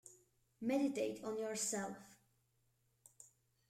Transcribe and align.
Meditate 0.61 1.23
on 1.23 1.37
your 1.37 1.55
Self. 1.55 1.95